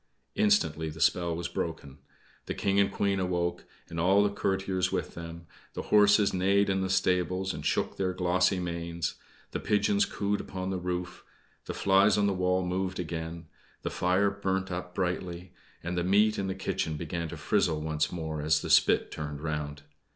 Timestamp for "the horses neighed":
5.75-6.71